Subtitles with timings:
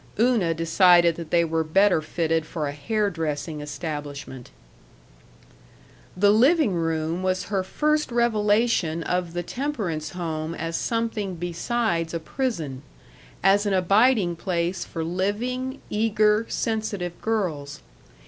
[0.19, 4.49] Una decided that they were better fitted for a hair dressing establishment.
[6.17, 12.19] The living room was her first revelation of the Temperance Home as something besides a
[12.19, 12.81] prison
[13.43, 17.83] as an abiding place for living, eager, sensitive girls.